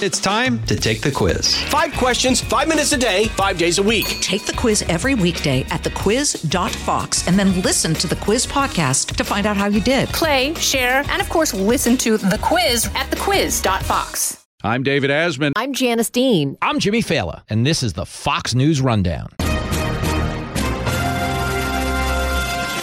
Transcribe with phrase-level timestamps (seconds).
[0.00, 1.60] It's time to take the quiz.
[1.64, 4.06] Five questions, five minutes a day, five days a week.
[4.20, 9.24] Take the quiz every weekday at thequiz.fox and then listen to the quiz podcast to
[9.24, 10.08] find out how you did.
[10.10, 14.46] Play, share, and of course, listen to the quiz at thequiz.fox.
[14.62, 15.52] I'm David Asman.
[15.56, 16.56] I'm Janice Dean.
[16.62, 19.30] I'm Jimmy Failla, and this is the Fox News Rundown.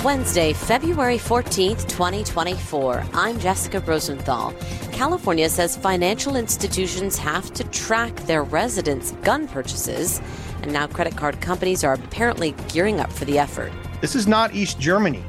[0.06, 3.04] Wednesday, February 14th, 2024.
[3.16, 4.54] I'm Jessica Rosenthal.
[4.92, 10.22] California says financial institutions have to track their residents' gun purchases,
[10.62, 13.74] and now credit card companies are apparently gearing up for the effort.
[14.00, 15.24] This is not East Germany.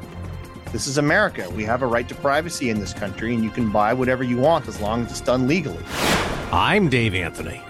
[0.71, 1.49] This is America.
[1.49, 4.37] We have a right to privacy in this country, and you can buy whatever you
[4.37, 5.83] want as long as it's done legally.
[6.51, 7.63] I'm Dave Anthony.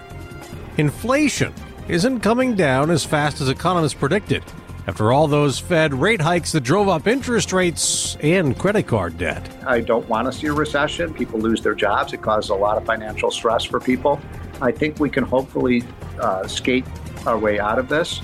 [0.76, 1.54] Inflation
[1.88, 4.44] isn't coming down as fast as economists predicted
[4.88, 9.46] after all those Fed rate hikes that drove up interest rates and credit card debt.
[9.66, 11.12] I don't want to see a recession.
[11.12, 12.14] People lose their jobs.
[12.14, 14.18] It causes a lot of financial stress for people.
[14.62, 15.84] I think we can hopefully
[16.18, 16.86] uh, skate
[17.26, 18.22] our way out of this.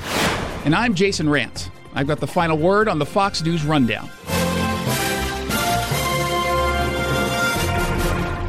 [0.64, 1.68] And I'm Jason Rantz.
[1.94, 4.08] I've got the final word on the Fox News Rundown.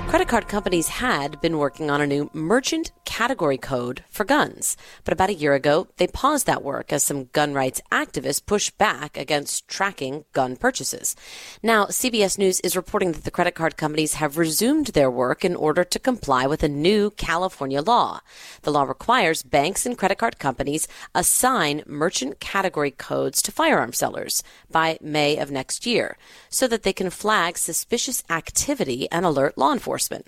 [0.08, 4.76] Credit card companies had been working on a new merchant category code for guns.
[5.06, 8.78] But about a year ago, they paused that work as some gun rights activists pushed
[8.78, 11.16] back against tracking gun purchases.
[11.64, 15.56] Now, CBS News is reporting that the credit card companies have resumed their work in
[15.56, 18.20] order to comply with a new California law.
[18.64, 24.44] The law requires banks and credit card companies assign merchant category codes to firearm sellers
[24.70, 26.18] by May of next year
[26.50, 30.28] so that they can flag suspicious activity and alert law enforcement.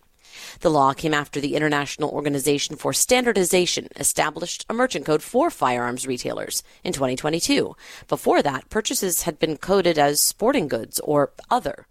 [0.59, 6.07] The law came after the International Organization for Standardization established a merchant code for firearms
[6.07, 7.75] retailers in 2022.
[8.07, 11.87] Before that, purchases had been coded as sporting goods or other.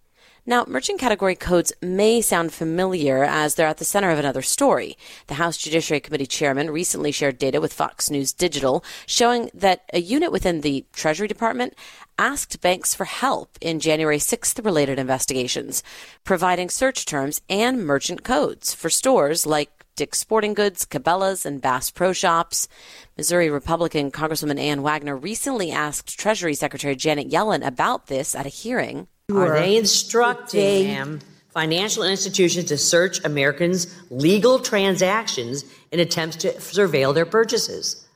[0.48, 4.96] Now, merchant category codes may sound familiar as they're at the center of another story.
[5.26, 9.98] The House Judiciary Committee chairman recently shared data with Fox News Digital showing that a
[9.98, 11.74] unit within the Treasury Department
[12.16, 15.82] asked banks for help in January 6th related investigations,
[16.22, 21.90] providing search terms and merchant codes for stores like Dick's Sporting Goods, Cabela's, and Bass
[21.90, 22.68] Pro Shops.
[23.16, 28.50] Missouri Republican Congresswoman Ann Wagner recently asked Treasury Secretary Janet Yellen about this at a
[28.50, 29.08] hearing.
[29.34, 37.14] Are they instructing ma'am, financial institutions to search Americans' legal transactions in attempts to surveil
[37.14, 38.06] their purchases?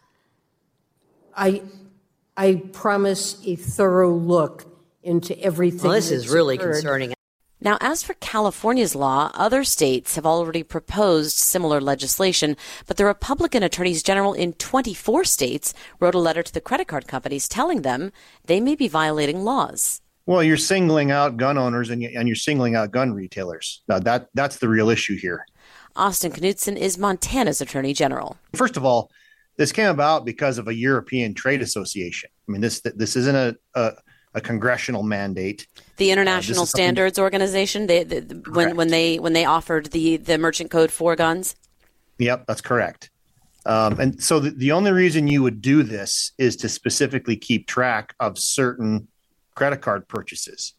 [1.34, 1.62] I,
[2.36, 4.66] I promise a thorough look
[5.02, 5.82] into everything.
[5.82, 6.74] Well, this is really occurred.
[6.74, 7.14] concerning.
[7.62, 12.56] Now, as for California's law, other states have already proposed similar legislation,
[12.86, 17.06] but the Republican attorneys general in 24 states wrote a letter to the credit card
[17.06, 18.12] companies telling them
[18.46, 20.00] they may be violating laws.
[20.24, 23.82] Well, you're singling out gun owners and, you, and you're singling out gun retailers.
[23.88, 25.44] Now, that that's the real issue here.
[25.96, 28.38] Austin Knudsen is Montana's attorney general.
[28.54, 29.10] First of all,
[29.56, 32.30] this came about because of a European trade association.
[32.48, 33.92] I mean, this this isn't a a,
[34.34, 35.66] a congressional mandate.
[35.96, 37.86] The International uh, Standards Organization.
[37.86, 38.20] They, they
[38.50, 41.56] when when they when they offered the the merchant code for guns.
[42.18, 43.10] Yep, that's correct.
[43.66, 47.66] Um, and so the, the only reason you would do this is to specifically keep
[47.66, 49.08] track of certain
[49.54, 50.74] credit card purchases.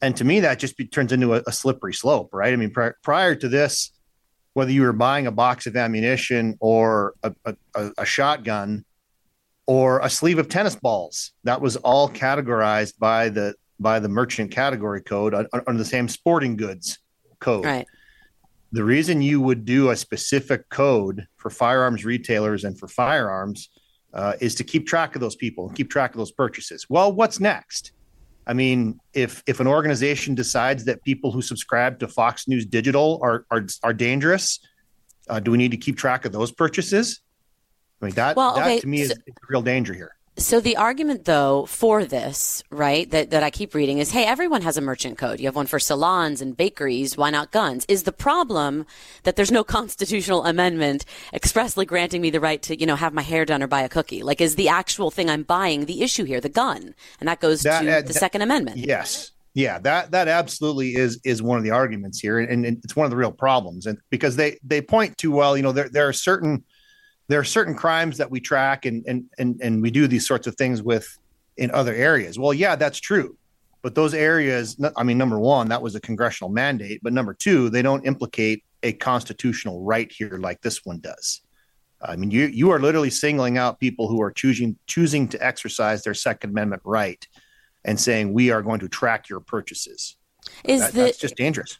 [0.00, 2.52] And to me, that just be, turns into a, a, slippery slope, right?
[2.52, 3.92] I mean, pri- prior to this,
[4.54, 7.34] whether you were buying a box of ammunition or a,
[7.74, 8.85] a, a shotgun
[9.66, 14.50] or a sleeve of tennis balls, that was all categorized by the by the merchant
[14.50, 16.98] category code under the same sporting goods
[17.40, 17.64] code.
[17.64, 17.86] Right.
[18.72, 23.68] The reason you would do a specific code for firearms retailers and for firearms
[24.14, 26.86] uh, is to keep track of those people and keep track of those purchases.
[26.88, 27.92] Well, what's next?
[28.46, 33.20] I mean, if if an organization decides that people who subscribe to Fox News Digital
[33.22, 34.60] are are, are dangerous,
[35.28, 37.20] uh, do we need to keep track of those purchases?
[38.00, 38.80] I mean, that well, that okay.
[38.80, 39.16] to me is, so,
[39.48, 40.12] real danger here.
[40.38, 44.60] So the argument, though, for this, right, that, that I keep reading is, hey, everyone
[44.60, 45.40] has a merchant code.
[45.40, 47.16] You have one for salons and bakeries.
[47.16, 47.86] Why not guns?
[47.88, 48.84] Is the problem
[49.22, 53.22] that there's no constitutional amendment expressly granting me the right to, you know, have my
[53.22, 54.22] hair done or buy a cookie?
[54.22, 56.94] Like, is the actual thing I'm buying the issue here, the gun?
[57.18, 58.76] And that goes That- to uh, the that- Second Amendment.
[58.76, 59.32] Yes.
[59.54, 63.06] Yeah, that that absolutely is is one of the arguments here, and, and it's one
[63.06, 63.86] of the real problems.
[63.86, 66.62] And because they they point to well, you know, there there are certain
[67.28, 70.46] there are certain crimes that we track and and and and we do these sorts
[70.46, 71.06] of things with
[71.56, 72.38] in other areas.
[72.38, 73.36] Well, yeah, that's true.
[73.82, 77.00] But those areas, I mean, number one, that was a congressional mandate.
[77.02, 81.42] But number two, they don't implicate a constitutional right here like this one does.
[82.02, 86.04] I mean, you you are literally singling out people who are choosing choosing to exercise
[86.04, 87.26] their Second Amendment right
[87.84, 90.16] and saying we are going to track your purchases.
[90.64, 91.78] Is That- the, that's just dangerous.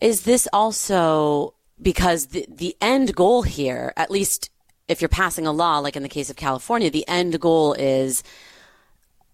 [0.00, 4.50] Is this also because the the end goal here, at least
[4.88, 8.22] if you're passing a law, like in the case of California, the end goal is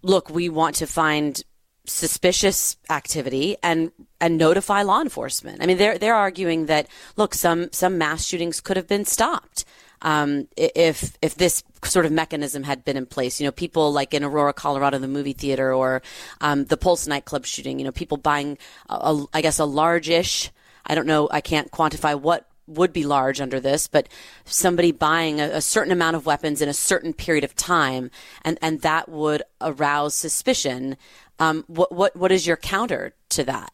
[0.02, 1.43] look, we want to find
[1.87, 5.62] suspicious activity and and notify law enforcement.
[5.62, 6.87] I mean, they're they're arguing that
[7.17, 9.64] look, some some mass shootings could have been stopped
[10.02, 13.41] um, if if this sort of mechanism had been in place.
[13.41, 16.02] You know, people like in Aurora, Colorado, the movie theater, or
[16.41, 17.79] um, the Pulse nightclub shooting.
[17.79, 18.58] You know, people buying,
[18.88, 20.50] a, a, I guess, a large-ish.
[20.87, 21.29] I don't know.
[21.31, 24.08] I can't quantify what would be large under this, but
[24.44, 28.11] somebody buying a, a, certain amount of weapons in a certain period of time,
[28.43, 30.96] and, and that would arouse suspicion.
[31.38, 33.72] Um, what what what is your counter to that?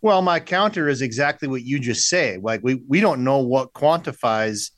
[0.00, 2.38] Well, my counter is exactly what you just say.
[2.42, 4.70] Like we we don't know what quantifies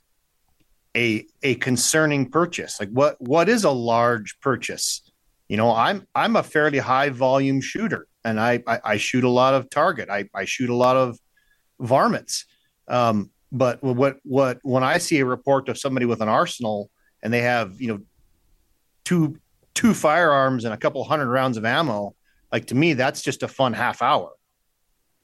[0.97, 2.79] a a concerning purchase.
[2.81, 5.03] Like what what is a large purchase?
[5.49, 9.29] You know, I'm I'm a fairly high volume shooter, and I I, I shoot a
[9.29, 10.09] lot of target.
[10.09, 11.19] I I shoot a lot of
[11.81, 12.47] varmints.
[12.89, 16.91] Um, but what what when I see a report of somebody with an arsenal
[17.23, 18.01] and they have you know
[19.05, 19.39] two
[19.75, 22.15] two firearms and a couple hundred rounds of ammo,
[22.53, 24.33] like to me that's just a fun half hour.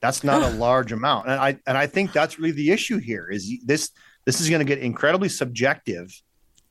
[0.00, 3.28] That's not a large amount, and I and I think that's really the issue here.
[3.28, 3.90] Is this
[4.24, 6.12] this is going to get incredibly subjective,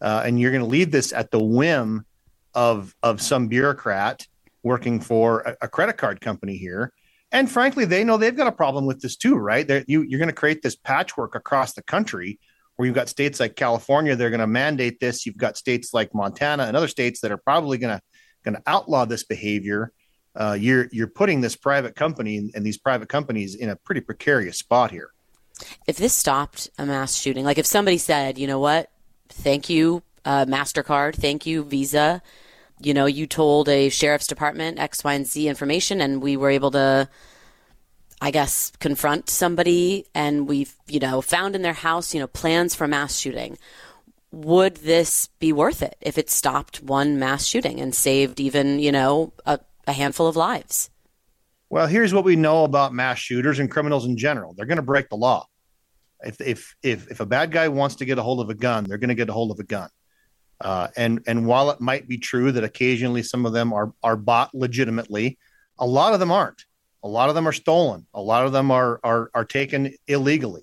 [0.02, 2.06] uh, and you're going to leave this at the whim
[2.54, 4.26] of of some bureaucrat
[4.64, 6.94] working for a, a credit card company here
[7.32, 9.70] and frankly, they know they've got a problem with this too, right?
[9.88, 12.40] You, you're going to create this patchwork across the country
[12.76, 15.26] where you've got states like California, they're going to mandate this.
[15.26, 18.02] You've got states like Montana and other states that are probably going to
[18.44, 19.92] going to outlaw this behavior.
[20.36, 24.58] Uh, you're you're putting this private company and these private companies in a pretty precarious
[24.58, 25.12] spot here.
[25.86, 28.90] If this stopped a mass shooting, like if somebody said, you know what,
[29.30, 32.24] thank you, uh, Mastercard, thank you, Visa,
[32.84, 36.50] you know, you told a sheriff's department X, Y, and Z information, and we were
[36.50, 37.10] able to,
[38.22, 42.76] I guess, confront somebody, and we've, you know, found in their house, you know, plans
[42.76, 43.58] for mass shooting.
[44.32, 48.92] Would this be worth it if it stopped one mass shooting and saved even, you
[48.92, 50.90] know, a, a handful of lives?
[51.70, 54.54] Well, here's what we know about mass shooters and criminals in general.
[54.54, 55.48] They're going to break the law.
[56.24, 58.84] If, if if if a bad guy wants to get a hold of a gun,
[58.84, 59.90] they're going to get a hold of a gun.
[60.62, 64.16] Uh, and and while it might be true that occasionally some of them are are
[64.16, 65.38] bought legitimately,
[65.80, 66.66] a lot of them aren't.
[67.04, 68.06] A lot of them are stolen.
[68.14, 70.62] A lot of them are are are taken illegally.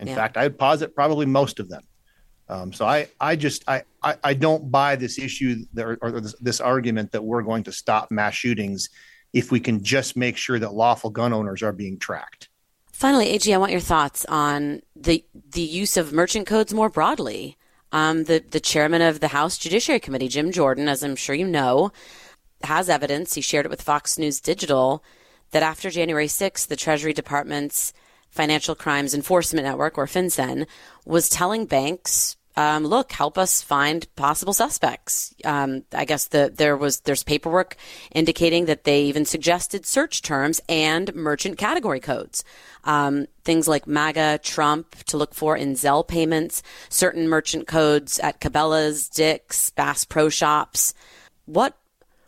[0.00, 0.14] In yeah.
[0.14, 1.82] fact, I would posit probably most of them.
[2.48, 6.34] Um, so I I just I, I, I don't buy this issue there, or this,
[6.40, 8.88] this argument that we're going to stop mass shootings
[9.32, 12.48] if we can just make sure that lawful gun owners are being tracked.
[12.92, 17.56] Finally, AG, I want your thoughts on the the use of merchant codes more broadly.
[17.94, 21.46] Um, the, the chairman of the House Judiciary Committee, Jim Jordan, as I'm sure you
[21.46, 21.92] know,
[22.64, 23.34] has evidence.
[23.34, 25.04] He shared it with Fox News Digital
[25.52, 27.92] that after January 6th, the Treasury Department's
[28.30, 30.66] Financial Crimes Enforcement Network, or FinCEN,
[31.04, 35.34] was telling banks um, look, help us find possible suspects.
[35.44, 37.76] Um, I guess the, there was there's paperwork
[38.12, 42.44] indicating that they even suggested search terms and merchant category codes.
[42.84, 48.40] Um, things like MAGA, Trump to look for in Zelle payments, certain merchant codes at
[48.40, 50.94] Cabela's, Dick's, Bass Pro Shops.
[51.46, 51.76] What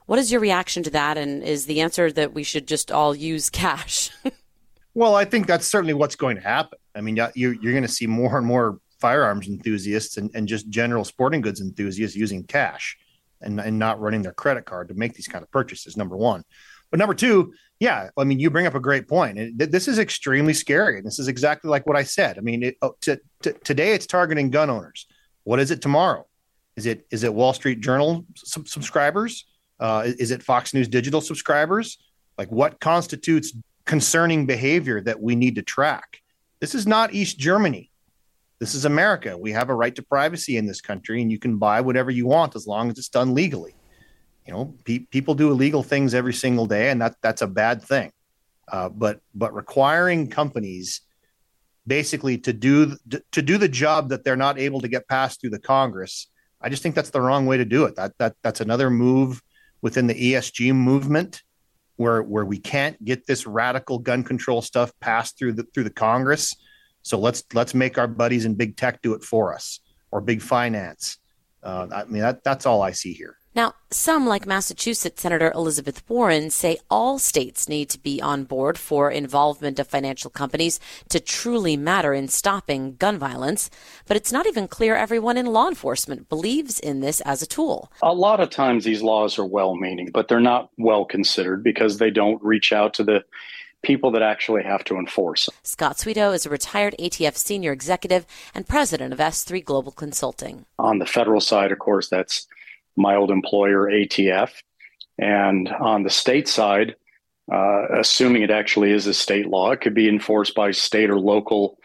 [0.06, 1.19] what is your reaction to that?
[1.19, 4.11] And is the answer that we should just all use cash?
[4.94, 6.78] well, I think that's certainly what's going to happen.
[6.94, 10.69] I mean, you're, you're going to see more and more firearms enthusiasts and, and just
[10.69, 12.97] general sporting goods enthusiasts using cash
[13.40, 16.42] and, and not running their credit card to make these kind of purchases, number one.
[16.90, 19.59] But number two, yeah, I mean, you bring up a great point.
[19.59, 20.97] This is extremely scary.
[20.99, 22.38] And this is exactly like what I said.
[22.38, 25.06] I mean, it, oh, to, to, today it's targeting gun owners.
[25.44, 26.26] What is it tomorrow?
[26.76, 29.47] Is it is it Wall Street Journal sub- subscribers?
[29.80, 31.99] Uh, is it Fox News Digital subscribers?
[32.38, 33.54] Like, what constitutes
[33.85, 36.23] concerning behavior that we need to track?
[36.61, 37.90] This is not East Germany.
[38.58, 39.36] This is America.
[39.36, 42.26] We have a right to privacy in this country, and you can buy whatever you
[42.26, 43.75] want as long as it's done legally.
[44.46, 47.82] You know, pe- people do illegal things every single day, and that that's a bad
[47.82, 48.12] thing.
[48.70, 51.02] Uh, but but requiring companies
[51.86, 52.96] basically to do
[53.32, 56.28] to do the job that they're not able to get passed through the Congress,
[56.60, 57.96] I just think that's the wrong way to do it.
[57.96, 59.42] That that that's another move
[59.82, 61.42] within the ESG movement
[61.96, 65.90] where where we can't get this radical gun control stuff passed through the through the
[65.90, 66.56] Congress
[67.06, 69.78] so let's let's make our buddies in big tech do it for us
[70.10, 71.18] or big finance.
[71.62, 73.38] Uh, I mean, that, that's all I see here.
[73.54, 78.76] Now, some, like Massachusetts Senator Elizabeth Warren, say all states need to be on board
[78.76, 83.70] for involvement of financial companies to truly matter in stopping gun violence.
[84.06, 87.90] But it's not even clear everyone in law enforcement believes in this as a tool.
[88.02, 91.98] A lot of times these laws are well meaning, but they're not well considered because
[91.98, 93.25] they don't reach out to the
[93.87, 95.49] people that actually have to enforce.
[95.62, 100.66] Scott Sweetow is a retired ATF senior executive and president of S3 Global Consulting.
[100.81, 102.49] On the federal side, of course, that's
[102.97, 104.50] my old employer, ATF.
[105.19, 106.97] And on the state side,
[107.50, 111.21] uh, assuming it actually is a state law, it could be enforced by state or
[111.21, 111.78] local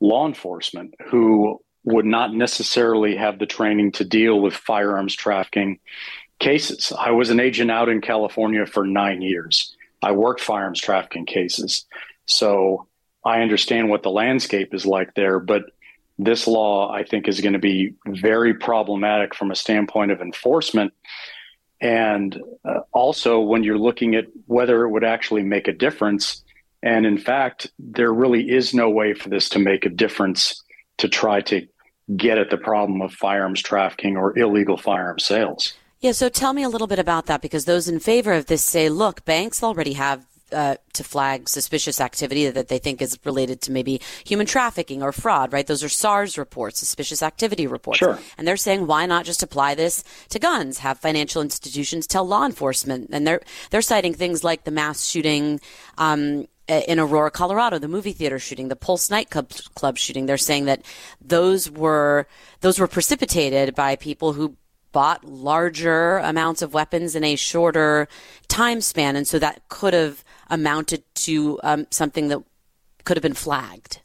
[0.00, 5.78] law enforcement who would not necessarily have the training to deal with firearms trafficking
[6.38, 6.90] cases.
[6.98, 9.76] I was an agent out in California for nine years.
[10.02, 11.86] I worked firearms trafficking cases.
[12.26, 12.86] So
[13.24, 15.64] I understand what the landscape is like there, but
[16.18, 20.92] this law, I think, is going to be very problematic from a standpoint of enforcement.
[21.80, 26.44] And uh, also, when you're looking at whether it would actually make a difference,
[26.82, 30.62] and in fact, there really is no way for this to make a difference
[30.98, 31.66] to try to
[32.16, 35.74] get at the problem of firearms trafficking or illegal firearm sales.
[36.02, 38.64] Yeah, so tell me a little bit about that because those in favor of this
[38.64, 43.60] say, look, banks already have uh, to flag suspicious activity that they think is related
[43.62, 45.66] to maybe human trafficking or fraud, right?
[45.66, 48.00] Those are SARS reports, suspicious activity reports.
[48.00, 48.18] Sure.
[48.36, 50.78] And they're saying, why not just apply this to guns?
[50.78, 53.40] Have financial institutions tell law enforcement, and they're
[53.70, 55.60] they're citing things like the mass shooting.
[55.98, 60.66] Um, in Aurora, Colorado, the movie theater shooting, the Pulse nightclub club shooting, they're saying
[60.66, 60.82] that
[61.20, 62.26] those were
[62.60, 64.56] those were precipitated by people who
[64.92, 68.08] bought larger amounts of weapons in a shorter
[68.48, 72.42] time span, and so that could have amounted to um, something that
[73.04, 74.00] could have been flagged.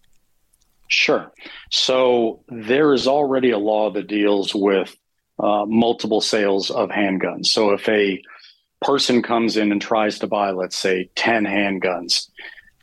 [0.90, 1.32] Sure.
[1.70, 4.96] So there is already a law that deals with
[5.40, 7.48] uh, multiple sales of handguns.
[7.48, 8.22] So if a
[8.82, 12.30] person comes in and tries to buy, let's say, 10 handguns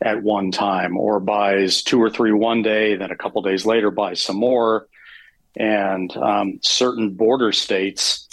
[0.02, 3.90] at one time, or buys two or three one day, then a couple days later
[3.90, 4.87] buys some more,
[5.56, 8.28] and um, certain border states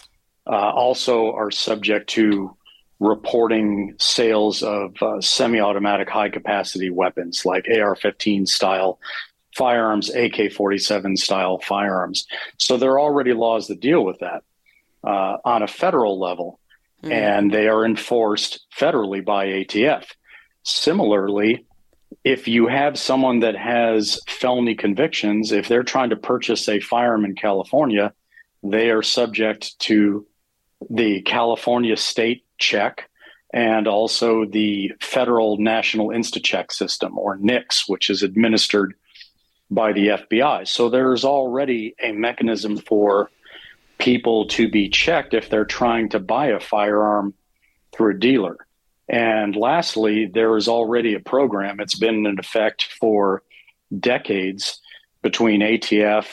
[0.48, 2.56] uh, also are subject to
[3.00, 9.00] reporting sales of uh, semi-automatic high-capacity weapons like AR-15 style
[9.56, 12.28] firearms, AK-47 style firearms.
[12.58, 14.44] So there are already laws that deal with that
[15.04, 16.60] uh, on a federal level,
[17.04, 17.12] mm-hmm.
[17.12, 20.06] and they are enforced federally by ATF.
[20.64, 21.66] Similarly,
[22.24, 27.26] if you have someone that has felony convictions, if they're trying to purchase a firearm
[27.26, 28.14] in California,
[28.64, 30.26] they are subject to
[30.90, 33.10] the California state check
[33.54, 38.94] and also the federal National Insta-Check system or NICS, which is administered
[39.70, 40.68] by the FBI.
[40.68, 43.30] So there's already a mechanism for
[43.98, 47.34] people to be checked if they're trying to buy a firearm
[47.92, 48.58] through a dealer.
[49.12, 53.44] And lastly, there is already a program, it's been in effect for
[54.00, 54.80] decades
[55.22, 56.28] between ATF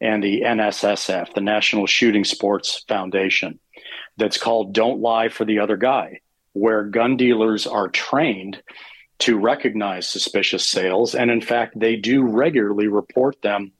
[0.00, 3.60] and the NSSF, the National Shooting Sports Foundation,
[4.16, 6.20] that's called Don't Lie for the Other Guy,
[6.54, 8.62] where gun dealers are trained
[9.18, 11.14] to recognize suspicious sales.
[11.14, 13.72] And in fact, they do regularly report them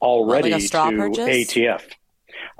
[0.00, 1.28] already like to purchase?
[1.28, 1.82] ATF.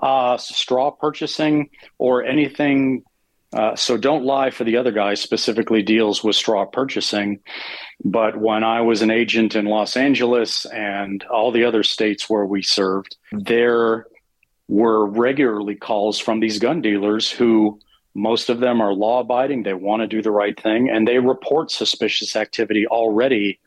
[0.02, 3.04] Uh, straw purchasing or anything
[3.52, 7.40] uh, so don't lie for the other guy specifically deals with straw purchasing.
[8.04, 12.44] But when I was an agent in Los Angeles and all the other states where
[12.44, 14.06] we served, there
[14.68, 17.80] were regularly calls from these gun dealers who
[18.14, 19.62] most of them are law abiding.
[19.62, 23.60] They want to do the right thing and they report suspicious activity already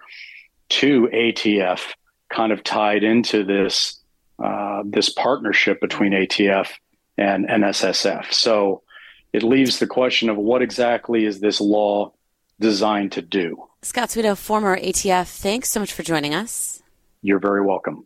[0.69, 1.93] to ATF,
[2.29, 3.99] kind of tied into this
[4.43, 6.69] uh, this partnership between ATF
[7.17, 8.31] and NSSF.
[8.31, 8.81] So
[9.33, 12.13] it leaves the question of what exactly is this law
[12.59, 13.67] designed to do.
[13.81, 16.83] Scott Sweetow, former ATF, thanks so much for joining us.
[17.21, 18.05] You're very welcome.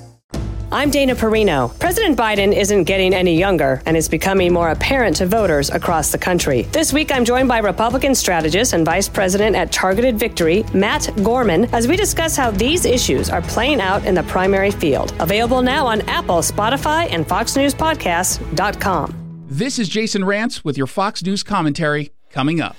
[0.73, 1.77] I'm Dana Perino.
[1.79, 6.17] President Biden isn't getting any younger and is becoming more apparent to voters across the
[6.17, 6.61] country.
[6.71, 11.65] This week, I'm joined by Republican strategist and vice president at Targeted Victory, Matt Gorman,
[11.75, 15.13] as we discuss how these issues are playing out in the primary field.
[15.19, 19.45] Available now on Apple, Spotify, and FoxNewsPodcast.com.
[19.49, 22.77] This is Jason Rantz with your Fox News commentary coming up.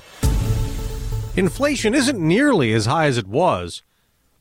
[1.36, 3.82] Inflation isn't nearly as high as it was,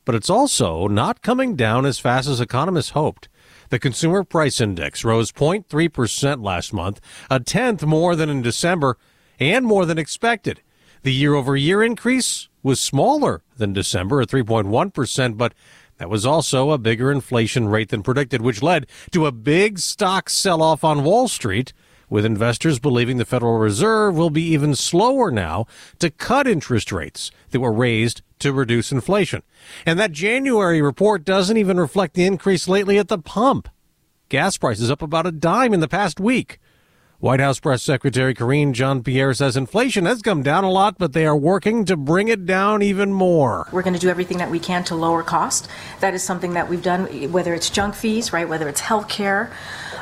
[0.05, 3.27] but it's also not coming down as fast as economists hoped.
[3.71, 6.99] The Consumer Price Index rose 0.3% last month,
[7.29, 8.97] a tenth more than in December
[9.39, 10.61] and more than expected.
[11.03, 15.53] The year over year increase was smaller than December at 3.1%, but
[15.99, 20.29] That was also a bigger inflation rate than predicted, which led to a big stock
[20.29, 21.71] sell off on Wall Street,
[22.11, 25.65] with investors believing the Federal Reserve will be even slower now
[25.97, 29.41] to cut interest rates that were raised to reduce inflation.
[29.85, 33.69] And that January report doesn't even reflect the increase lately at the pump.
[34.27, 36.59] Gas prices up about a dime in the past week.
[37.19, 41.13] White House Press Secretary Karine Jean Pierre says inflation has come down a lot, but
[41.13, 43.69] they are working to bring it down even more.
[43.71, 45.69] We're going to do everything that we can to lower cost.
[45.99, 49.53] That is something that we've done, whether it's junk fees, right, whether it's health care,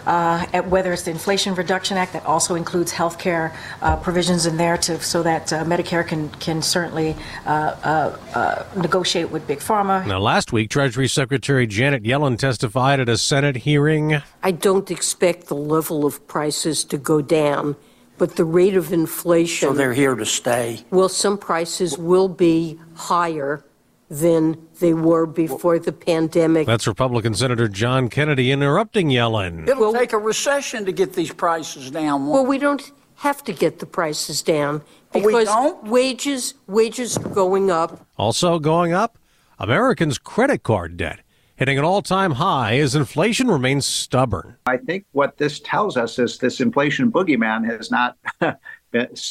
[0.06, 4.58] uh, whether it's the Inflation Reduction Act that also includes health care uh, provisions in
[4.58, 7.16] there to, so that uh, Medicare can, can certainly
[7.46, 10.06] uh, uh, uh, negotiate with Big Pharma.
[10.06, 14.22] Now, last week, Treasury Secretary Janet Yellen testified at a Senate hearing.
[14.44, 17.76] I don't expect the level of prices to go down,
[18.18, 19.70] but the rate of inflation.
[19.70, 20.86] So they're here to stay.
[20.92, 23.64] Well, some prices will be higher
[24.10, 26.68] than they were before the pandemic.
[26.68, 29.68] That's Republican Senator John Kennedy interrupting Yellen.
[29.68, 32.28] It'll well, take a recession to get these prices down.
[32.28, 34.82] Well, we don't have to get the prices down
[35.14, 35.50] oh, because
[35.84, 38.06] wages wages are going up.
[38.18, 39.18] Also going up,
[39.58, 41.20] Americans' credit card debt
[41.60, 44.56] hitting an all-time high as inflation remains stubborn.
[44.66, 48.18] I think what this tells us is this inflation boogeyman has not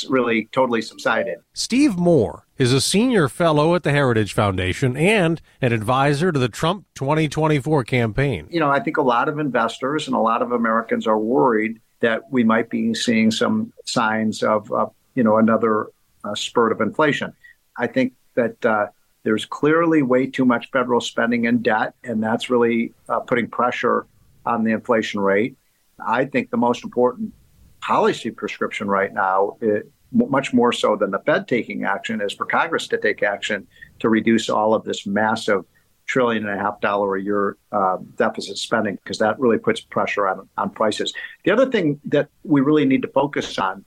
[0.08, 1.38] really totally subsided.
[1.52, 6.48] Steve Moore is a senior fellow at the Heritage Foundation and an advisor to the
[6.48, 8.46] Trump 2024 campaign.
[8.50, 11.80] You know, I think a lot of investors and a lot of Americans are worried
[12.00, 15.88] that we might be seeing some signs of, uh, you know, another
[16.24, 17.32] uh, spurt of inflation.
[17.76, 18.86] I think that uh,
[19.24, 24.06] there's clearly way too much federal spending and debt, and that's really uh, putting pressure
[24.46, 25.56] on the inflation rate.
[26.04, 27.32] I think the most important
[27.80, 32.46] policy prescription right now, it, much more so than the Fed taking action, is for
[32.46, 33.66] Congress to take action
[33.98, 35.64] to reduce all of this massive
[36.06, 40.26] trillion and a half dollar a year uh, deficit spending, because that really puts pressure
[40.26, 41.12] on, on prices.
[41.44, 43.84] The other thing that we really need to focus on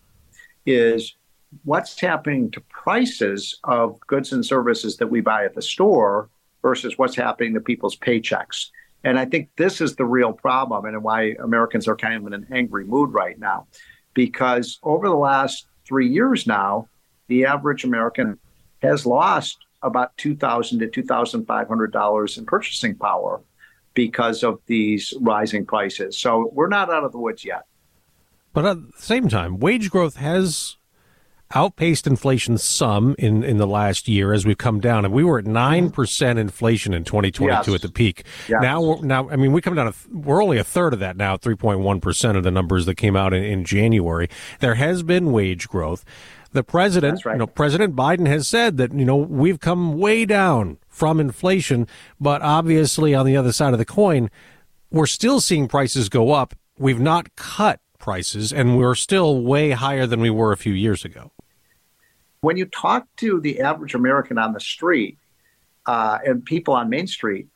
[0.65, 1.15] is
[1.63, 6.29] what's happening to prices of goods and services that we buy at the store
[6.61, 8.67] versus what's happening to people's paychecks.
[9.03, 12.33] And I think this is the real problem and why Americans are kind of in
[12.33, 13.67] an angry mood right now
[14.13, 16.87] because over the last three years now,
[17.27, 18.37] the average American
[18.81, 23.41] has lost about 2,000 to two thousand five hundred dollars in purchasing power
[23.93, 26.17] because of these rising prices.
[26.17, 27.65] So we're not out of the woods yet.
[28.53, 30.77] But at the same time, wage growth has
[31.55, 35.39] outpaced inflation some in, in the last year as we've come down, and we were
[35.39, 35.93] at nine mm-hmm.
[35.93, 37.75] percent inflation in 2022 yes.
[37.75, 38.23] at the peak.
[38.47, 38.61] Yes.
[38.61, 39.93] Now, now, I mean, we come down.
[40.11, 43.33] we're only a third of that now, 3.1 percent of the numbers that came out
[43.33, 44.29] in, in January.
[44.59, 46.05] There has been wage growth.
[46.53, 47.33] The president, right.
[47.33, 51.87] you know, President Biden has said that you know we've come way down from inflation,
[52.19, 54.29] but obviously on the other side of the coin,
[54.91, 56.53] we're still seeing prices go up.
[56.77, 61.05] We've not cut prices, and we're still way higher than we were a few years
[61.05, 61.31] ago
[62.41, 65.17] when you talk to the average American on the street
[65.85, 67.47] uh, and people on Main Street,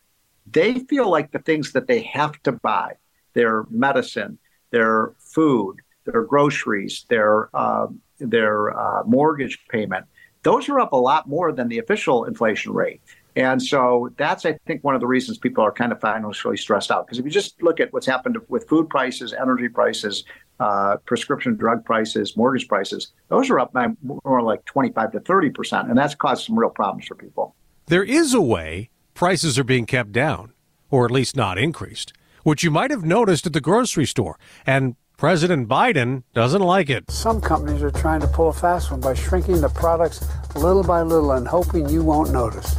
[0.50, 2.94] they feel like the things that they have to buy
[3.34, 4.38] their medicine,
[4.70, 7.88] their food, their groceries, their uh,
[8.20, 10.06] their uh, mortgage payment.
[10.44, 13.02] Those are up a lot more than the official inflation rate.
[13.36, 16.92] And so that's, I think, one of the reasons people are kind of financially stressed
[16.92, 17.06] out.
[17.06, 20.24] Because if you just look at what's happened with food prices, energy prices,
[20.60, 25.50] uh, prescription drug prices, mortgage prices, those are up by more like 25 to 30
[25.50, 27.56] percent, and that's caused some real problems for people.
[27.88, 30.54] There is a way prices are being kept down,
[30.90, 32.14] or at least not increased,
[32.44, 34.38] which you might have noticed at the grocery store.
[34.66, 37.10] And President Biden doesn't like it.
[37.10, 41.02] Some companies are trying to pull a fast one by shrinking the products little by
[41.02, 42.76] little and hoping you won't notice.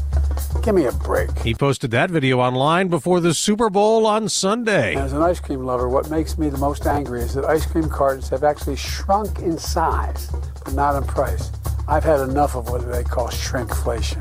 [0.63, 1.31] Give me a break.
[1.39, 4.97] He posted that video online before the Super Bowl on Sunday.
[4.97, 7.89] As an ice cream lover, what makes me the most angry is that ice cream
[7.89, 10.29] cartons have actually shrunk in size,
[10.65, 11.53] but not in price.
[11.87, 14.19] I've had enough of what they call shrinkflation.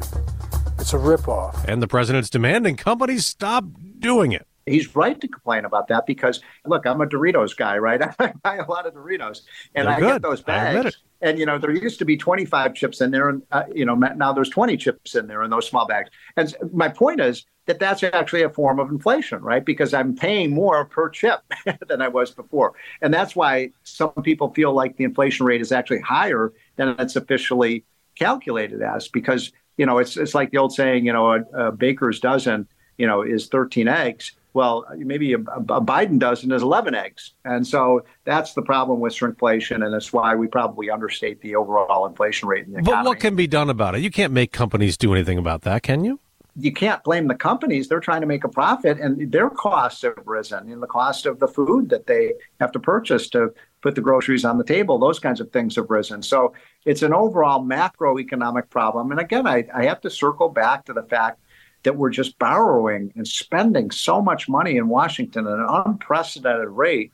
[0.80, 1.66] It's a ripoff.
[1.66, 3.66] And the president's demanding companies stop
[4.00, 8.02] doing it he's right to complain about that because look, I'm a Doritos guy, right?
[8.20, 9.42] I buy a lot of Doritos,
[9.76, 10.08] and They're I good.
[10.14, 10.98] get those bags.
[11.22, 13.96] And you know, there used to be 25 chips in there, and uh, you know,
[13.96, 16.10] now there's 20 chips in there in those small bags.
[16.36, 19.64] And my point is that that's actually a form of inflation, right?
[19.66, 21.42] Because I'm paying more per chip
[21.88, 25.72] than I was before, and that's why some people feel like the inflation rate is
[25.72, 30.74] actually higher than it's officially calculated as, because you know, it's it's like the old
[30.74, 35.38] saying, you know, a, a baker's dozen, you know, is 13 eggs well, maybe a,
[35.38, 37.34] a, Biden dozen is 11 eggs.
[37.44, 39.84] And so that's the problem with shrinkflation.
[39.84, 43.04] And that's why we probably understate the overall inflation rate in the economy.
[43.04, 44.02] But what can be done about it?
[44.02, 46.20] You can't make companies do anything about that, can you?
[46.58, 47.90] you can't blame the companies.
[47.90, 50.72] They're trying to make a profit, and their costs have risen.
[50.72, 54.46] And the cost of the food that they have to purchase to put the groceries
[54.46, 56.24] on the table, those kinds of things have risen.
[56.24, 56.54] So
[56.86, 59.12] it's an overall macroeconomic problem.
[59.12, 61.42] And again, I, I have to circle back to the fact
[61.86, 67.12] that we're just borrowing and spending so much money in Washington at an unprecedented rate.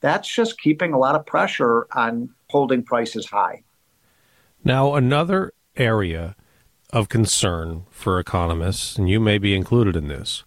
[0.00, 3.62] That's just keeping a lot of pressure on holding prices high.
[4.64, 6.34] Now, another area
[6.90, 10.44] of concern for economists, and you may be included in this,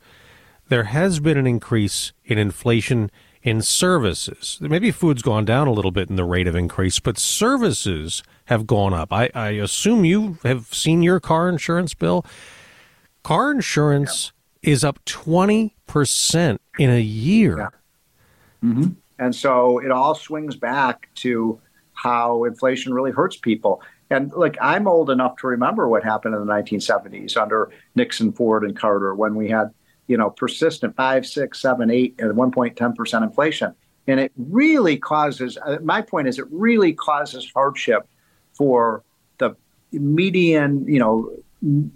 [0.70, 3.12] there has been an increase in inflation
[3.44, 4.58] in services.
[4.60, 8.66] Maybe food's gone down a little bit in the rate of increase, but services have
[8.66, 9.14] gone up.
[9.14, 12.26] I, I assume you have seen your car insurance bill.
[13.26, 17.58] Car insurance is up 20% in a year.
[17.58, 17.70] Yeah.
[18.64, 18.90] Mm-hmm.
[19.18, 21.60] And so it all swings back to
[21.94, 23.82] how inflation really hurts people.
[24.12, 28.64] And like I'm old enough to remember what happened in the 1970s under Nixon, Ford,
[28.64, 29.74] and Carter when we had
[30.06, 33.74] you know persistent five, six, seven, eight, and one point ten percent inflation,
[34.06, 35.58] and it really causes.
[35.66, 38.08] Uh, my point is, it really causes hardship
[38.54, 39.04] for
[39.40, 39.56] the
[39.92, 41.32] median, you know.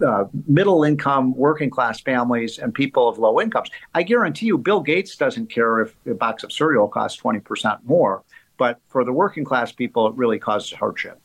[0.03, 3.69] Uh, middle income, working class families, and people of low incomes.
[3.93, 8.23] I guarantee you, Bill Gates doesn't care if a box of cereal costs 20% more,
[8.57, 11.21] but for the working class people, it really causes hardship.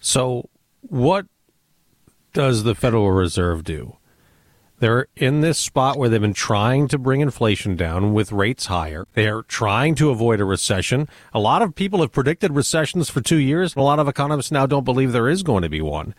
[0.00, 0.48] So,
[0.80, 1.26] what
[2.32, 3.96] does the Federal Reserve do?
[4.78, 9.06] They're in this spot where they've been trying to bring inflation down with rates higher.
[9.14, 11.08] They are trying to avoid a recession.
[11.32, 13.74] A lot of people have predicted recessions for two years.
[13.74, 16.14] A lot of economists now don't believe there is going to be one.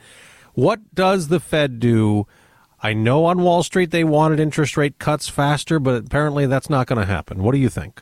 [0.58, 2.26] What does the Fed do?
[2.82, 6.88] I know on Wall Street they wanted interest rate cuts faster, but apparently that's not
[6.88, 7.44] going to happen.
[7.44, 8.02] What do you think?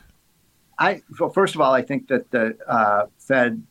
[0.78, 3.62] I well, first of all, I think that the uh, Fed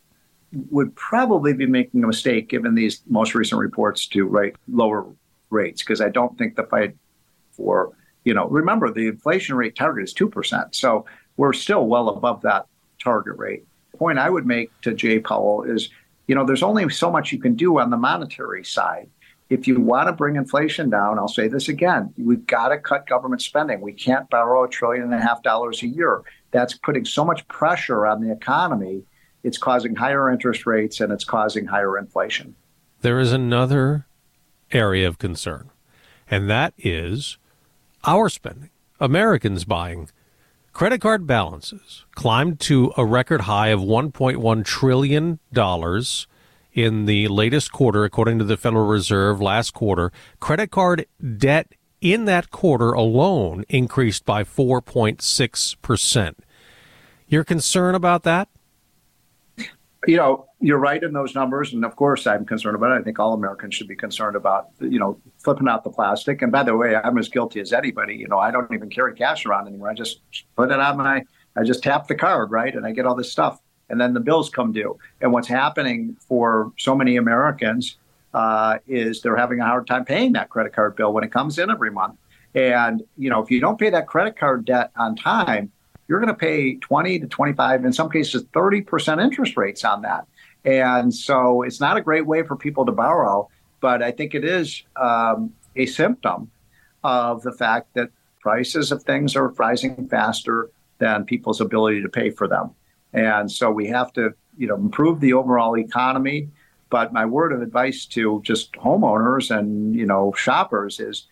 [0.70, 5.08] would probably be making a mistake given these most recent reports to rate lower
[5.50, 6.96] rates because I don't think the fight
[7.54, 12.10] for you know remember the inflation rate target is two percent, so we're still well
[12.10, 12.68] above that
[13.04, 13.64] target rate.
[13.94, 15.90] The point I would make to Jay Powell is
[16.28, 19.10] you know there's only so much you can do on the monetary side.
[19.50, 23.08] If you want to bring inflation down, I'll say this again: we've got to cut
[23.08, 23.82] government spending.
[23.82, 26.24] We can't borrow a trillion and a half dollars a year.
[26.52, 29.04] That's putting so much pressure on the economy
[29.46, 32.56] it's causing higher interest rates and it's causing higher inflation.
[33.02, 34.08] There is another
[34.72, 35.70] area of concern,
[36.30, 37.38] and that is
[38.06, 38.72] our spending.
[39.00, 40.10] Americans buying
[40.76, 45.40] credit card balances climbed to a record high of $1.1 trillion
[46.74, 50.12] in the latest quarter, according to the Federal Reserve last quarter.
[50.42, 51.06] Credit card
[51.38, 56.36] debt in that quarter alone increased by 4.6%.
[57.30, 58.50] Your concern about that?
[60.06, 63.00] you know, you're right in those numbers, and of course, I'm concerned about it.
[63.00, 66.42] I think all Americans should be concerned about, you know, flipping out the plastic.
[66.42, 68.16] And by the way, I'm as guilty as anybody.
[68.16, 69.92] You know, I don't even carry cash around anymore.
[69.92, 70.22] I just
[70.56, 71.24] put it on my,
[71.56, 74.20] I just tap the card, right, and I get all this stuff, and then the
[74.20, 74.98] bills come due.
[75.22, 77.98] And what's happening for so many Americans
[78.34, 81.60] uh, is they're having a hard time paying that credit card bill when it comes
[81.60, 82.18] in every month.
[82.56, 85.72] And you know, if you don't pay that credit card debt on time,
[86.08, 90.28] you're going to pay 20 to 25, in some cases, 30% interest rates on that.
[90.66, 93.50] And so it's not a great way for people to borrow,
[93.82, 96.50] but I think it is um, a symptom
[97.04, 98.10] of the fact that
[98.42, 102.72] prices of things are rising faster than people's ability to pay for them.
[103.14, 106.50] And so we have to, you know, improve the overall economy.
[106.90, 111.28] But my word of advice to just homeowners and, you know, shoppers is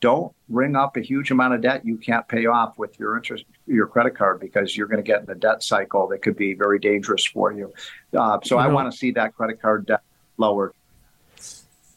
[0.00, 3.44] don't ring up a huge amount of debt you can't pay off with your interest
[3.66, 6.54] your credit card because you're going to get in a debt cycle that could be
[6.54, 7.72] very dangerous for you.
[8.16, 10.02] Uh, so you I want to see that credit card debt
[10.36, 10.72] lowered.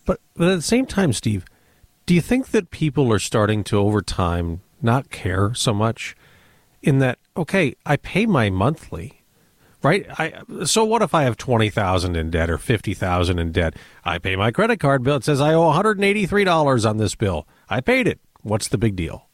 [0.06, 1.46] But, but at the same time, Steve,
[2.06, 6.16] do you think that people are starting to over time not care so much
[6.82, 9.21] in that okay, I pay my monthly,
[9.84, 10.06] right?
[10.20, 13.76] I so what if I have twenty thousand in debt or fifty thousand in debt?
[14.04, 15.18] I pay my credit card bill.
[15.18, 17.48] It says I owe one hundred and eighty three dollars on this bill.
[17.70, 18.20] I paid it.
[18.42, 19.28] What's the big deal?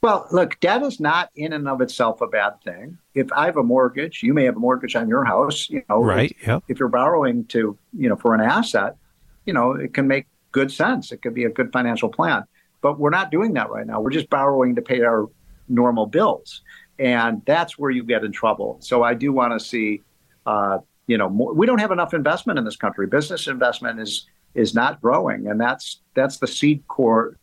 [0.00, 2.98] Well, look, debt is not in and of itself a bad thing.
[3.14, 5.68] If I have a mortgage, you may have a mortgage on your house.
[5.68, 6.34] You know, right?
[6.40, 8.96] If, if you're borrowing to, you know, for an asset,
[9.44, 11.10] you know, it can make good sense.
[11.10, 12.44] It could be a good financial plan.
[12.80, 14.00] But we're not doing that right now.
[14.00, 15.26] We're just borrowing to pay our
[15.68, 16.62] normal bills,
[16.98, 18.78] and that's where you get in trouble.
[18.80, 20.02] So I do want to see,
[20.46, 23.06] uh, you know, more, we don't have enough investment in this country.
[23.06, 27.38] Business investment is is not growing, and that's that's the seed core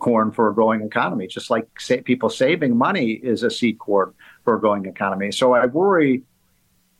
[0.00, 4.12] corn for a growing economy, just like say, people saving money is a seed corn
[4.44, 5.32] for a growing economy.
[5.32, 6.24] So I worry,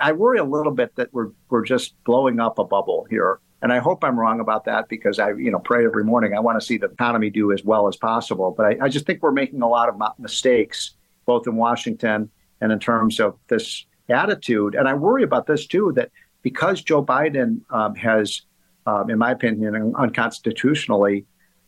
[0.00, 3.72] I worry a little bit that we're we're just blowing up a bubble here And
[3.72, 6.34] I hope I'm wrong about that because I, you know, pray every morning.
[6.34, 8.52] I want to see the economy do as well as possible.
[8.56, 12.30] But I, I just think we're making a lot of mistakes, both in Washington
[12.60, 14.74] and in terms of this attitude.
[14.74, 16.10] And I worry about this too, that
[16.42, 18.42] because Joe Biden um, has,
[18.86, 21.24] um, in my opinion, unconstitutionally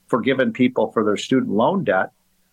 [0.09, 2.11] forgiven people for their student loan debt,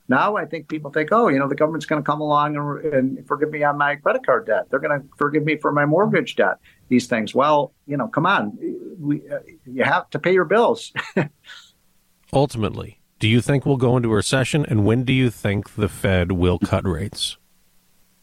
[0.07, 2.93] now I think people think, oh, you know, the government's going to come along and,
[2.93, 4.65] and, forgive me on my credit card debt.
[4.69, 6.57] They're going to forgive me for my mortgage debt.
[6.89, 7.33] These things.
[7.33, 8.57] Well, you know, come on,
[8.99, 10.91] we, uh, you have to pay your bills.
[12.33, 15.87] Ultimately, do you think we'll go into a recession, and when do you think the
[15.87, 17.37] Fed will cut rates?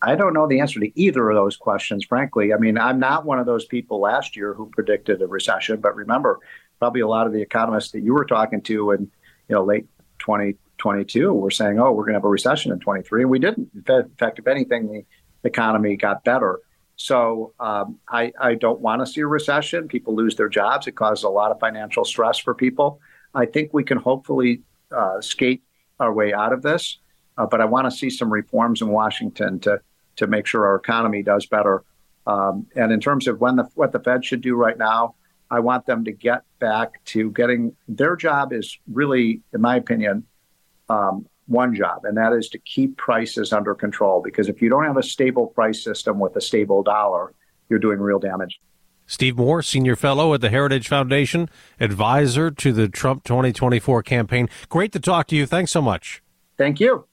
[0.03, 2.53] I don't know the answer to either of those questions, frankly.
[2.53, 5.95] I mean, I'm not one of those people last year who predicted a recession, but
[5.95, 6.41] remember,
[6.81, 9.03] probably a lot of the economists that you were talking to in
[9.49, 9.87] you know late
[10.19, 13.71] 2022 were saying oh we're going to have a recession in 23 and we didn't.
[13.75, 15.05] In fact if anything the
[15.45, 16.61] economy got better.
[16.97, 19.87] So um, I, I don't want to see a recession.
[19.87, 20.89] People lose their jobs.
[20.89, 23.01] It causes a lot of financial stress for people.
[23.33, 24.63] I think we can hopefully
[24.95, 25.63] uh, skate
[26.01, 26.99] our way out of this
[27.37, 29.81] uh, but i want to see some reforms in washington to
[30.17, 31.85] to make sure our economy does better
[32.27, 35.15] um, and in terms of when the what the fed should do right now
[35.51, 40.25] i want them to get back to getting their job is really in my opinion
[40.89, 44.23] um, one job, and that is to keep prices under control.
[44.23, 47.33] Because if you don't have a stable price system with a stable dollar,
[47.69, 48.61] you're doing real damage.
[49.09, 51.49] Steve Moore, Senior Fellow at the Heritage Foundation,
[51.81, 54.49] advisor to the Trump 2024 campaign.
[54.69, 55.47] Great to talk to you.
[55.47, 56.23] Thanks so much.
[56.57, 57.07] Thank you.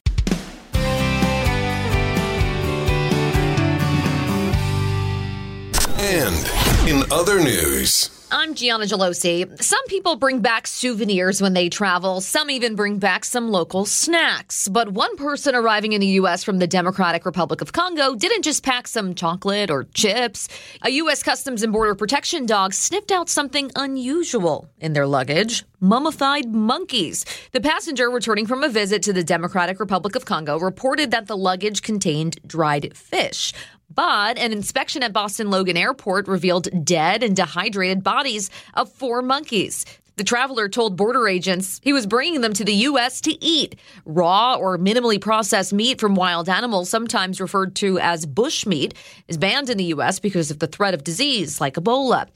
[5.98, 9.62] And in other news, I'm Gianna Gelosi.
[9.62, 12.22] Some people bring back souvenirs when they travel.
[12.22, 14.68] Some even bring back some local snacks.
[14.68, 16.44] But one person arriving in the U.S.
[16.44, 20.48] from the Democratic Republic of Congo didn't just pack some chocolate or chips.
[20.82, 21.22] A U.S.
[21.22, 27.26] Customs and Border Protection dog sniffed out something unusual in their luggage mummified monkeys.
[27.52, 31.38] The passenger returning from a visit to the Democratic Republic of Congo reported that the
[31.38, 33.54] luggage contained dried fish.
[33.94, 39.86] But an inspection at Boston Logan Airport revealed dead and dehydrated bodies of four monkeys.
[40.18, 43.20] The traveler told border agents he was bringing them to the U.S.
[43.22, 43.76] to eat.
[44.06, 48.94] Raw or minimally processed meat from wild animals, sometimes referred to as bush meat,
[49.28, 50.20] is banned in the U.S.
[50.20, 52.28] because of the threat of disease like Ebola.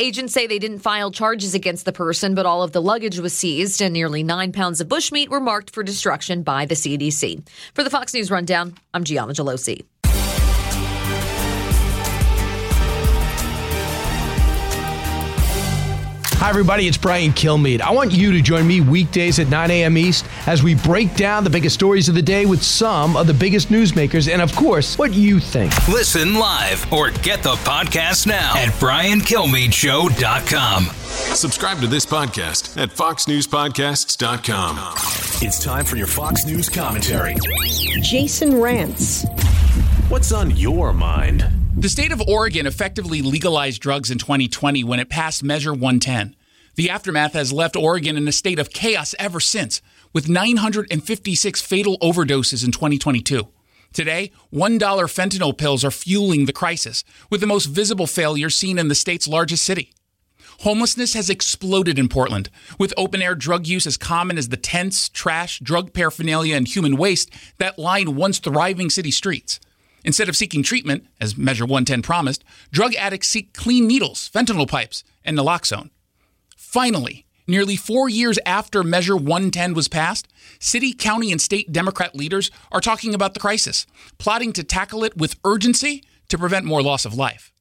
[0.00, 3.32] Agents say they didn't file charges against the person, but all of the luggage was
[3.32, 7.48] seized and nearly nine pounds of bushmeat were marked for destruction by the CDC.
[7.74, 9.84] For the Fox News Rundown, I'm Gianna Gelosi.
[16.40, 16.86] Hi, everybody.
[16.86, 17.80] It's Brian Kilmeade.
[17.80, 19.98] I want you to join me weekdays at 9 a.m.
[19.98, 23.34] East as we break down the biggest stories of the day with some of the
[23.34, 25.72] biggest newsmakers and, of course, what you think.
[25.88, 30.84] Listen live or get the podcast now at briankilmeadshow.com.
[30.84, 34.78] Subscribe to this podcast at foxnewspodcasts.com.
[35.44, 37.34] It's time for your Fox News commentary.
[38.00, 39.24] Jason Rantz.
[40.08, 41.50] What's on your mind?
[41.80, 46.34] The state of Oregon effectively legalized drugs in 2020 when it passed Measure 110.
[46.74, 49.80] The aftermath has left Oregon in a state of chaos ever since,
[50.12, 53.46] with 956 fatal overdoses in 2022.
[53.92, 58.88] Today, $1 fentanyl pills are fueling the crisis, with the most visible failure seen in
[58.88, 59.92] the state's largest city.
[60.62, 65.08] Homelessness has exploded in Portland, with open air drug use as common as the tents,
[65.08, 69.60] trash, drug paraphernalia, and human waste that line once thriving city streets.
[70.04, 75.04] Instead of seeking treatment, as Measure 110 promised, drug addicts seek clean needles, fentanyl pipes,
[75.24, 75.90] and naloxone.
[76.56, 80.28] Finally, nearly four years after Measure 110 was passed,
[80.60, 83.86] city, county, and state Democrat leaders are talking about the crisis,
[84.18, 87.52] plotting to tackle it with urgency to prevent more loss of life.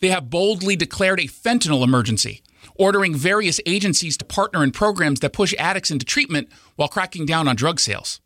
[0.00, 2.42] They have boldly declared a fentanyl emergency,
[2.76, 7.48] ordering various agencies to partner in programs that push addicts into treatment while cracking down
[7.48, 8.20] on drug sales.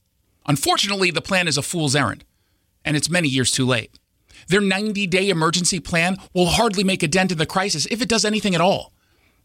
[0.47, 2.25] Unfortunately, the plan is a fool's errand
[2.87, 3.91] and it's many years too late.
[4.49, 8.09] Their 90 day emergency plan will hardly make a dent in the crisis if it
[8.09, 8.93] does anything at all.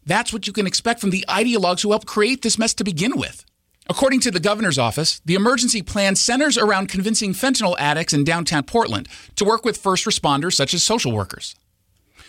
[0.06, 3.18] That's what you can expect from the ideologues who helped create this mess to begin
[3.18, 3.44] with.
[3.90, 8.62] According to the governor's office, the emergency plan centers around convincing fentanyl addicts in downtown
[8.62, 11.56] Portland to work with first responders such as social workers.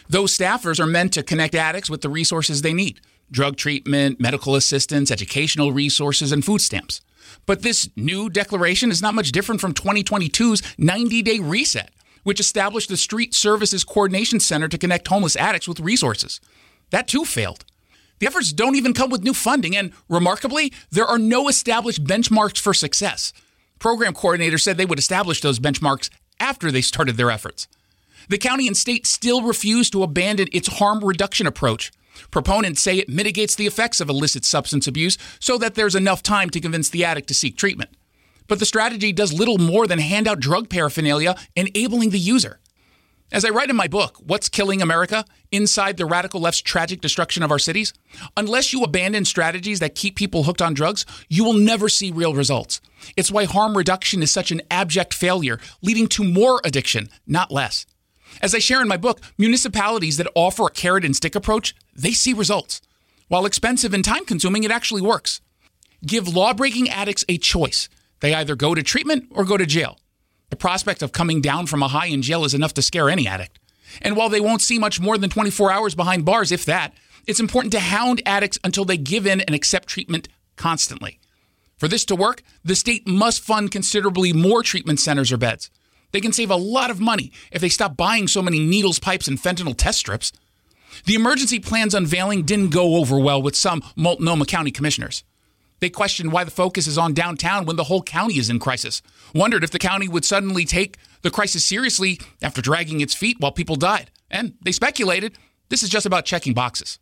[0.09, 2.99] Those staffers are meant to connect addicts with the resources they need
[3.31, 7.01] drug treatment, medical assistance, educational resources, and food stamps.
[7.45, 11.91] But this new declaration is not much different from 2022's 90 day reset,
[12.23, 16.39] which established the Street Services Coordination Center to connect homeless addicts with resources.
[16.91, 17.65] That too failed.
[18.19, 22.59] The efforts don't even come with new funding, and remarkably, there are no established benchmarks
[22.59, 23.33] for success.
[23.79, 26.09] Program coordinators said they would establish those benchmarks
[26.39, 27.67] after they started their efforts.
[28.29, 31.91] The county and state still refuse to abandon its harm reduction approach,
[32.31, 36.49] Proponents say it mitigates the effects of illicit substance abuse so that there's enough time
[36.51, 37.91] to convince the addict to seek treatment.
[38.47, 42.59] But the strategy does little more than hand out drug paraphernalia, enabling the user.
[43.31, 45.25] As I write in my book, What's Killing America?
[45.51, 47.91] Inside the Radical Left's Tragic Destruction of Our Cities,
[48.37, 52.35] unless you abandon strategies that keep people hooked on drugs, you will never see real
[52.35, 52.79] results.
[53.17, 57.87] It's why harm reduction is such an abject failure, leading to more addiction, not less.
[58.39, 62.11] As I share in my book, municipalities that offer a carrot and stick approach, they
[62.11, 62.81] see results.
[63.27, 65.41] While expensive and time consuming, it actually works.
[66.05, 67.89] Give law breaking addicts a choice.
[68.19, 69.99] They either go to treatment or go to jail.
[70.49, 73.27] The prospect of coming down from a high in jail is enough to scare any
[73.27, 73.59] addict.
[74.01, 76.93] And while they won't see much more than 24 hours behind bars, if that,
[77.25, 81.19] it's important to hound addicts until they give in and accept treatment constantly.
[81.77, 85.69] For this to work, the state must fund considerably more treatment centers or beds.
[86.11, 89.27] They can save a lot of money if they stop buying so many needles, pipes,
[89.27, 90.31] and fentanyl test strips.
[91.05, 95.23] The emergency plan's unveiling didn't go over well with some Multnomah County commissioners.
[95.79, 99.01] They questioned why the focus is on downtown when the whole county is in crisis.
[99.35, 103.51] Wondered if the county would suddenly take the crisis seriously after dragging its feet while
[103.51, 104.09] people died.
[104.31, 105.37] And they speculated
[105.69, 106.99] this is just about checking boxes.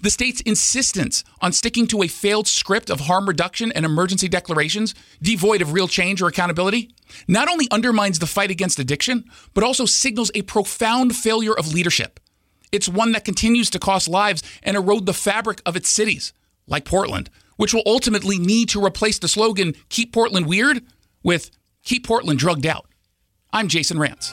[0.00, 4.94] The state's insistence on sticking to a failed script of harm reduction and emergency declarations,
[5.22, 6.90] devoid of real change or accountability,
[7.26, 12.20] not only undermines the fight against addiction, but also signals a profound failure of leadership.
[12.72, 16.32] It's one that continues to cost lives and erode the fabric of its cities,
[16.66, 20.82] like Portland, which will ultimately need to replace the slogan, Keep Portland Weird,
[21.22, 21.50] with
[21.82, 22.86] Keep Portland Drugged Out.
[23.52, 24.32] I'm Jason Rantz.